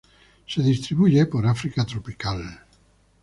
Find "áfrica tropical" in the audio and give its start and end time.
1.45-2.63